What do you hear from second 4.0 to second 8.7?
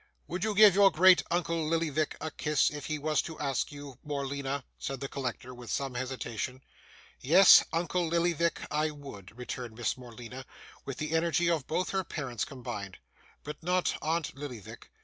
Morleena?' said the collector, with some hesitation. 'Yes; uncle Lillyvick,